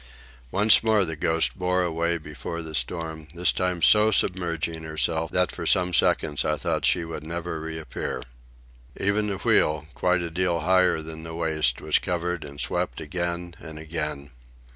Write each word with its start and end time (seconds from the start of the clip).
Once 0.49 0.81
more 0.81 1.05
the 1.05 1.15
Ghost 1.15 1.59
bore 1.59 1.83
away 1.83 2.17
before 2.17 2.63
the 2.63 2.73
storm, 2.73 3.27
this 3.35 3.51
time 3.51 3.83
so 3.83 4.09
submerging 4.09 4.81
herself 4.81 5.29
that 5.29 5.51
for 5.51 5.67
some 5.67 5.93
seconds 5.93 6.43
I 6.43 6.57
thought 6.57 6.85
she 6.85 7.05
would 7.05 7.23
never 7.23 7.59
reappear. 7.59 8.23
Even 8.99 9.27
the 9.27 9.37
wheel, 9.37 9.85
quite 9.93 10.21
a 10.23 10.31
deal 10.31 10.61
higher 10.61 11.03
than 11.03 11.23
the 11.23 11.35
waist, 11.35 11.81
was 11.81 11.99
covered 11.99 12.43
and 12.43 12.59
swept 12.59 12.99
again 12.99 13.53
and 13.61 13.77
again. 13.77 14.31